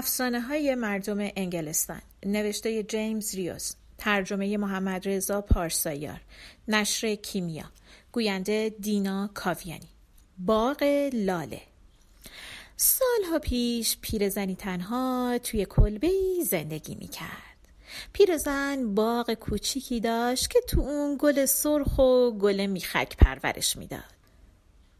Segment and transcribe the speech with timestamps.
[0.00, 2.00] افسانه های مردم انگلستان.
[2.26, 3.74] نوشته جیمز ریوز.
[3.98, 6.20] ترجمه محمد رضا پارسایار.
[6.68, 7.64] نشر کیمیا.
[8.12, 9.88] گوینده دینا کاویانی.
[10.38, 11.60] باغ لاله.
[12.76, 16.10] سالها پیش پیرزنی تنها توی کلبه
[16.44, 17.60] زندگی می‌کرد.
[18.12, 24.14] پیرزن باغ کوچیکی داشت که تو اون گل سرخ و گل میخک پرورش می‌داد.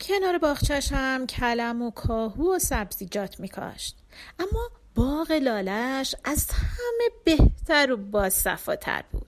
[0.01, 3.97] کنار باغچش هم کلم و کاهو و سبزیجات میکاشت.
[4.39, 9.27] اما باغ لالش از همه بهتر و باصفاتر بود.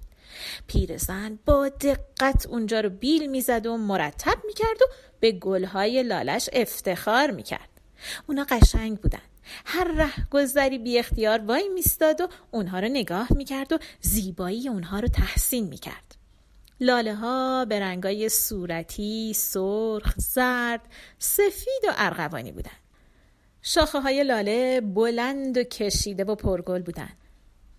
[0.67, 4.85] پیرزن با دقت اونجا رو بیل می‌زد و مرتب می‌کرد و
[5.21, 7.69] به گلهای لالش افتخار می‌کرد.
[8.27, 9.23] اونا قشنگ بودن.
[9.65, 15.01] هر ره گذری بی اختیار وای میستاد و اونها رو نگاه می‌کرد و زیبایی اونها
[15.01, 16.17] رو تحسین می‌کرد.
[16.81, 20.81] لاله ها به رنگای صورتی، سرخ، زرد،
[21.19, 22.82] سفید و ارغوانی بودن.
[23.63, 27.11] شاخه های لاله بلند و کشیده و پرگل بودن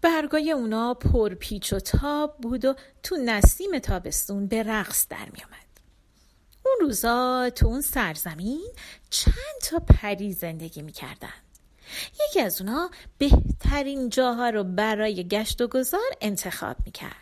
[0.01, 5.63] برگای اونا پرپیچ و تاب بود و تو نسیم تابستون به رقص در می آمد.
[6.65, 8.71] اون روزا تو اون سرزمین
[9.09, 11.33] چند تا پری زندگی می کردن.
[12.29, 17.13] یکی از اونا بهترین جاها رو برای گشت و گذار انتخاب می کرد.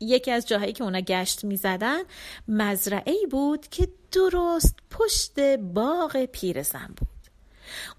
[0.00, 2.02] یکی از جاهایی که اونا گشت می زدن
[2.48, 7.19] مزرعه بود که درست پشت باغ پیرزن بود.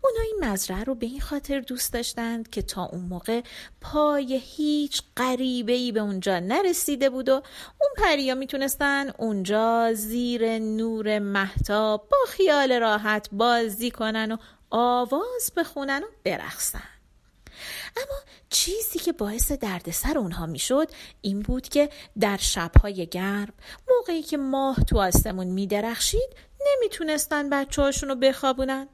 [0.03, 3.41] اونا این مزرعه رو به این خاطر دوست داشتند که تا اون موقع
[3.81, 11.19] پای هیچ غریبه ای به اونجا نرسیده بود و اون پریا می‌تونستن اونجا زیر نور
[11.19, 14.37] محتاب با خیال راحت بازی کنن و
[14.69, 16.83] آواز بخونن و برقصن.
[17.97, 23.53] اما چیزی که باعث دردسر اونها می‌شد این بود که در شبهای گرم
[23.89, 26.35] موقعی که ماه تو آسمون میدرخشید
[26.67, 28.87] نمی‌تونستن بچه هاشون رو بخوابونن.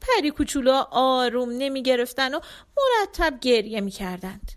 [0.00, 2.40] پری کوچولو آروم نمی گرفتن و
[2.76, 4.52] مرتب گریه می کردند.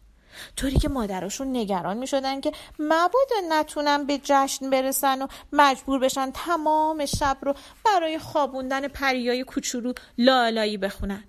[0.56, 6.32] طوری که مادراشون نگران می شدن که مبادا نتونن به جشن برسن و مجبور بشن
[6.32, 7.54] تمام شب رو
[7.86, 11.24] برای خوابوندن پریای کوچولو لالایی بخونن.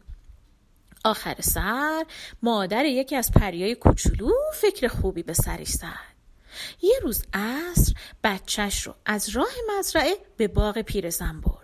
[1.04, 2.04] آخر سر
[2.42, 6.12] مادر یکی از پریای کوچولو فکر خوبی به سرش زد.
[6.82, 7.92] یه روز عصر
[8.24, 11.61] بچهش رو از راه مزرعه به باغ پیرزن برد.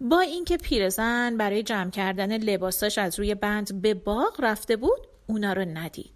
[0.00, 5.52] با اینکه پیرزن برای جمع کردن لباساش از روی بند به باغ رفته بود اونا
[5.52, 6.12] رو ندید.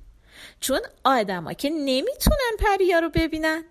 [0.61, 3.65] چون آدما که نمی‌تونن پریا رو ببینن.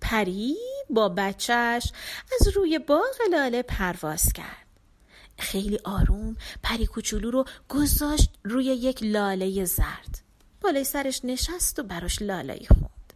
[0.00, 0.56] پری
[0.90, 1.92] با بچهش
[2.40, 4.66] از روی باغ لاله پرواز کرد.
[5.38, 10.22] خیلی آروم پری کوچولو رو گذاشت روی یک لاله زرد.
[10.60, 13.12] بالای سرش نشست و براش لالایی خوند.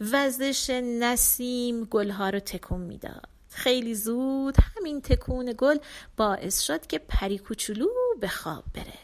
[0.00, 3.39] وزش نسیم گلها رو تکون می‌داد.
[3.50, 5.78] خیلی زود همین تکون گل
[6.16, 7.88] باعث شد که پری کوچولو
[8.20, 8.98] به خواب بره.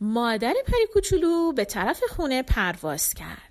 [0.00, 3.48] مادر پری کوچولو به طرف خونه پرواز کرد.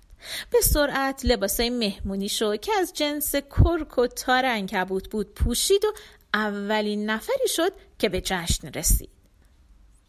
[0.50, 5.92] به سرعت لباسای مهمونی شو که از جنس کرک و تار انکبوت بود پوشید و
[6.34, 9.10] اولین نفری شد که به جشن رسید.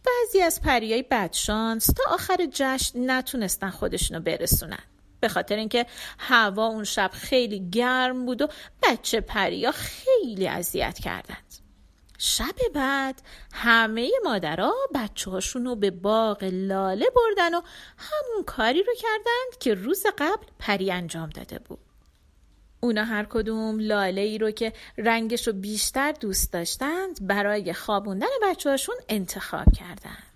[0.05, 4.83] بعضی از پریای بدشانس تا آخر جشن نتونستن خودشونو برسونن.
[5.19, 5.85] به خاطر اینکه
[6.19, 8.47] هوا اون شب خیلی گرم بود و
[8.83, 11.55] بچه پریا خیلی اذیت کردند.
[12.21, 13.21] شب بعد
[13.53, 17.61] همه مادرها بچه هاشون رو به باغ لاله بردن و
[17.97, 21.79] همون کاری رو کردند که روز قبل پری انجام داده بود.
[22.79, 28.69] اونا هر کدوم لاله ای رو که رنگش رو بیشتر دوست داشتند برای خوابوندن بچه
[28.69, 30.28] هاشون انتخاب کردند.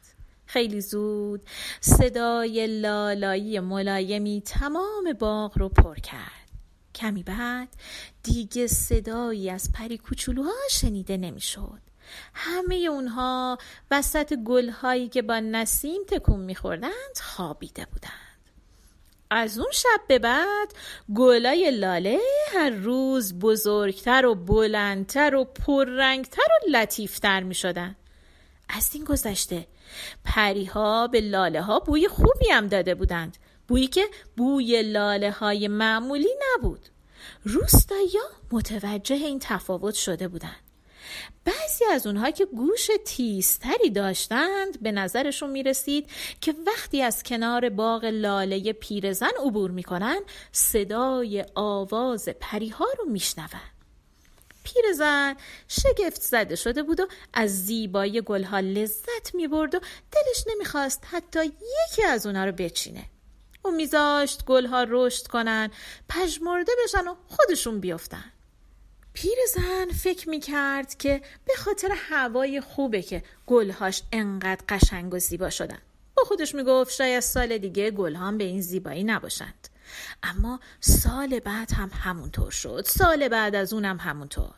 [0.53, 1.41] خیلی زود
[1.81, 6.50] صدای لالایی ملایمی تمام باغ رو پر کرد.
[6.96, 7.68] کمی بعد
[8.24, 11.80] دیگه صدایی از پری کوچولوها شنیده نمی‌شد.
[12.34, 13.58] همه اونها
[13.92, 18.50] وسط گلهایی که با نسیم تکون میخوردند خوابیده بودند.
[19.30, 20.74] از اون شب به بعد
[21.16, 22.19] گلای لاله
[22.54, 27.95] هر روز بزرگتر و بلندتر و پررنگتر و لطیفتر می شدن.
[28.69, 29.68] از این گذشته.
[30.25, 33.38] پریها به لاله ها بوی خوبی هم داده بودند.
[33.68, 34.06] بویی که
[34.38, 36.89] بوی لاله های معمولی نبود.
[37.44, 40.63] روستایا متوجه این تفاوت شده بودند.
[41.45, 46.10] بعضی از اونها که گوش تیزتری داشتند به نظرشون می رسید
[46.42, 50.19] که وقتی از کنار باغ لاله پیرزن عبور می‌کنن
[50.51, 53.73] صدای آواز پریها رو میشنوند
[54.63, 55.36] پیرزن
[55.68, 59.80] شگفت زده شده بود و از زیبایی گلها لذت می برد و
[60.12, 63.06] دلش نمی‌خواست حتی یکی از اونا رو بچینه.
[63.65, 65.71] او میذاشت گلها رشد کنن
[66.10, 68.25] پژمرده بشن و خودشون بیفتن
[69.13, 75.80] پیرزن فکر می‌کرد که به خاطر هوای خوبه که گلهاش انقدر قشنگ و زیبا شدن.
[76.15, 79.68] با خودش می‌گفت شاید سال دیگه گلها به این زیبایی نباشند.
[80.24, 82.84] اما سال بعد هم همونطور شد.
[82.86, 84.54] سال بعد از اونم همونطور.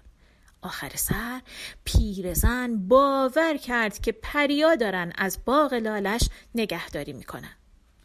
[0.61, 1.41] آخر سر
[1.83, 7.55] پیرزن باور کرد که پریا دارن از باغ لالش نگهداری می‌کنن.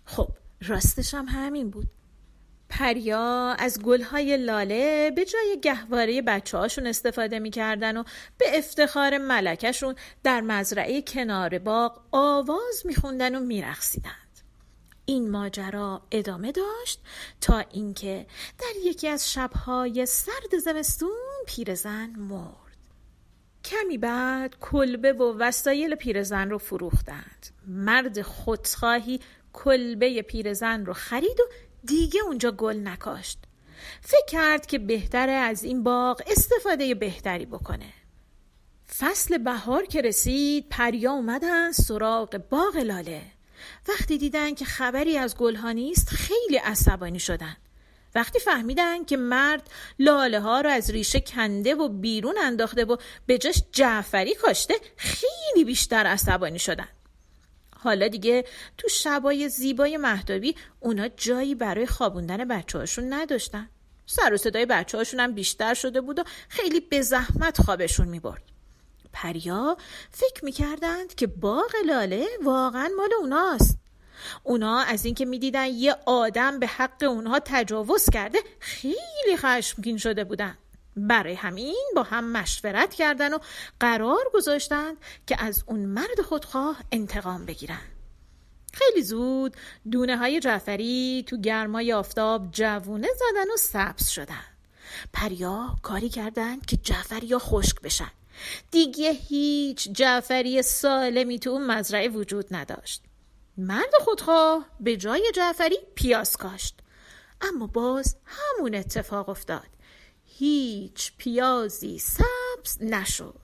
[0.05, 0.29] خب
[0.61, 1.87] راستش هم همین بود.
[2.69, 8.05] پریا از گلهای لاله به جای گهواره بچه هاشون استفاده می‌کردن و
[8.38, 14.19] به افتخار ملکشون در مزرعه کنار باغ آواز میخوندن و میرقصیدند.
[15.11, 17.01] این ماجرا ادامه داشت
[17.41, 18.27] تا اینکه
[18.59, 21.11] در یکی از شبهای سرد زمستون
[21.47, 22.77] پیرزن مرد.
[23.65, 27.47] کمی بعد کلبه و وسایل پیرزن رو فروختند.
[27.67, 29.21] مرد خودخواهی
[29.53, 31.45] کلبه پیرزن رو خرید و
[31.85, 33.39] دیگه اونجا گل نکاشت
[34.01, 37.93] فکر کرد که بهتره از این باغ استفاده بهتری بکنه
[38.99, 43.39] فصل بهار که رسید پریا اومدن سراغ باغ لاله
[43.89, 47.57] وقتی دیدن که خبری از گلها نیست خیلی عصبانی شدن.
[48.15, 52.97] وقتی فهمیدن که مرد لاله ها رو از ریشه کنده و بیرون انداخته و
[53.27, 56.89] به جاش جعفری کاشته خیلی بیشتر عصبانی شدن.
[57.77, 58.45] حالا دیگه
[58.79, 63.69] تو شبای زیبای مهدابی اونا جایی برای خوابوندن بچه هاشون نداشتن.
[64.07, 68.21] سر و صدای بچه هاشون هم بیشتر شده بود و خیلی به زحمت خوابشون می
[68.21, 68.50] برد.
[69.12, 69.77] پریا
[70.11, 73.79] فکر می‌کردند که باغ لاله واقعا مال اوناست.
[74.43, 80.59] اونا از اینکه می‌دیدن یه آدم به حق اونها تجاوز کرده خیلی خشمگین شده بودن.
[80.97, 83.39] برای همین با هم مشورت کردن و
[83.81, 84.97] قرار گذاشتند
[85.27, 87.83] که از اون مرد خودخواه انتقام بگیرن.
[88.73, 89.57] خیلی زود
[89.91, 94.45] دونه های جعفری تو گرمای آفتاب جوونه زدن و سبز شدن.
[95.12, 98.11] پریا کاری کردند که جعفری ها خشک بشن.
[98.71, 103.03] دیگه هیچ جعفری سالمی تو اون مزرعه وجود نداشت.
[103.56, 106.75] مرد خودخواه به جای جعفری پیاز کاشت.
[107.41, 109.67] اما باز همون اتفاق افتاد.
[110.38, 113.41] هیچ پیازی سبز نشد.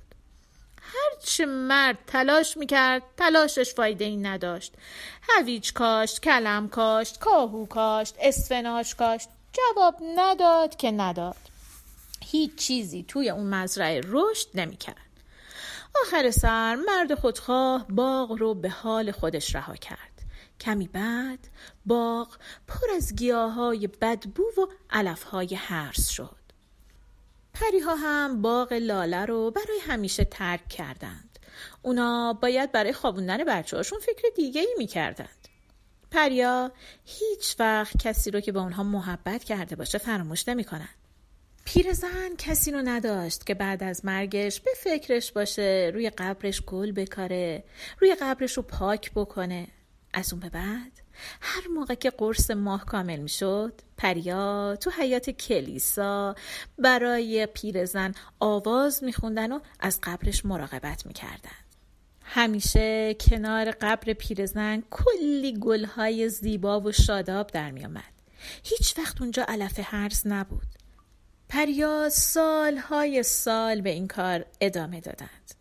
[0.83, 4.73] هرچه مرد تلاش می‌کرد تلاشش فایده ای نداشت.
[5.29, 9.29] هویج کاشت کلم کاشت کاهو کاشت اسفناش کاشت.
[9.53, 11.37] جواب نداد که نداد.
[12.31, 14.97] هیچ چیزی توی اون مزرعه رشد نمی‌کرد
[16.03, 20.23] آخر سر مرد خودخواه باغ رو به حال خودش رها کرد
[20.61, 21.49] کمی بعد
[21.87, 22.37] باغ
[22.69, 26.37] پر از گیاه های بدبو و علف های هرس شد
[27.55, 31.39] پریها هم باغ لاله رو برای همیشه ترک کردند.
[31.83, 35.49] اونا باید برای خوابوندن بچه هاشون فکر دیگه ای می کردند.
[36.11, 36.73] پریا
[37.05, 41.06] هیچ وقت کسی رو که با اونها محبت کرده باشه فراموش نمی کنند.
[41.67, 47.65] پیرزن کسی رو نداشت که بعد از مرگش به فکرش باشه روی قبرش گل بکاره
[47.99, 49.67] روی قبرش رو پاک بکنه
[50.13, 50.93] از اون به بعد
[51.41, 56.35] هر موقع که قرص ماه کامل می شد پریا تو حیات کلیسا
[56.79, 61.51] برای پیرزن آواز می خوندن و از قبرش مراقبت می کردن.
[62.23, 68.13] همیشه کنار قبر پیرزن کلی گلهای زیبا و شاداب در می آمد.
[68.65, 70.86] هیچ وقت اونجا علف هرز نبود.
[71.49, 75.55] پریا سالهای سال به این کار ادامه دادند.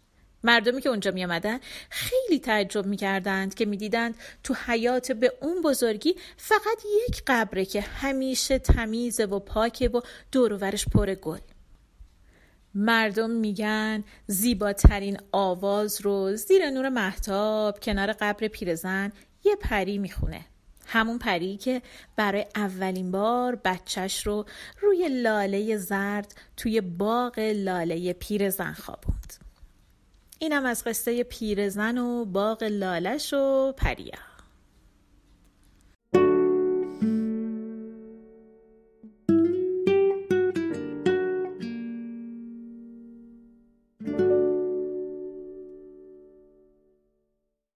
[0.44, 5.34] مردمی که اونجا می آمدن خیلی تعجب می کردند که می دیدند تو حیات به
[5.42, 10.02] اون بزرگی فقط یک قبره که همیشه تمیزه و پاکه و
[10.32, 11.40] دورورش پر گل.
[12.74, 19.12] مردم میگن زیباترین آواز رو زیر نور محتاب کنار قبر پیرزن
[19.44, 20.46] یه پری می‌خونه.
[20.86, 21.82] همون پری که
[22.16, 24.46] برای اولین بار بچهش رو
[24.82, 29.34] روی لاله زرد توی باغ لاله پیرزن خوابوند.
[30.40, 34.35] اینم از قصه پیرزن و باغ لالش و پریا